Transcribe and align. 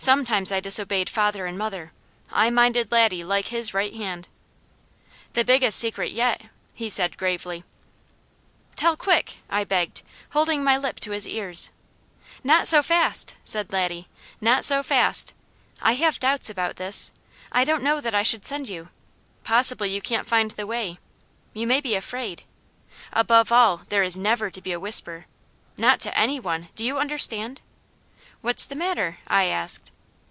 Sometimes 0.00 0.52
I 0.52 0.60
disobeyed 0.60 1.10
father 1.10 1.44
and 1.46 1.58
mother; 1.58 1.90
I 2.30 2.50
minded 2.50 2.92
Laddie 2.92 3.24
like 3.24 3.46
his 3.46 3.74
right 3.74 3.92
hand. 3.92 4.28
"The 5.32 5.44
biggest 5.44 5.76
secret 5.76 6.12
yet," 6.12 6.42
he 6.72 6.88
said 6.88 7.16
gravely. 7.18 7.64
"Tell 8.76 8.96
quick!" 8.96 9.38
I 9.50 9.64
begged, 9.64 10.02
holding 10.30 10.62
my 10.62 10.74
ear 10.78 10.92
to 10.92 11.10
his 11.10 11.26
lips. 11.26 11.70
"Not 12.44 12.68
so 12.68 12.80
fast!" 12.80 13.34
said 13.42 13.72
Laddie. 13.72 14.06
"Not 14.40 14.64
so 14.64 14.84
fast! 14.84 15.34
I 15.82 15.94
have 15.94 16.20
doubts 16.20 16.48
about 16.48 16.76
this. 16.76 17.10
I 17.50 17.64
don't 17.64 17.82
know 17.82 18.00
that 18.00 18.14
I 18.14 18.22
should 18.22 18.46
send 18.46 18.68
you. 18.68 18.90
Possibly 19.42 19.92
you 19.92 20.00
can't 20.00 20.28
find 20.28 20.52
the 20.52 20.64
way. 20.64 21.00
You 21.54 21.66
may 21.66 21.80
be 21.80 21.96
afraid. 21.96 22.44
Above 23.12 23.50
all, 23.50 23.78
there 23.88 24.04
is 24.04 24.16
never 24.16 24.48
to 24.48 24.62
be 24.62 24.70
a 24.70 24.78
whisper. 24.78 25.26
Not 25.76 25.98
to 26.02 26.16
any 26.16 26.38
one! 26.38 26.68
Do 26.76 26.84
you 26.84 27.00
understand?" 27.00 27.62
"What's 28.40 28.68
the 28.68 28.76
matter?" 28.76 29.18
I 29.26 29.46
asked. 29.46 29.90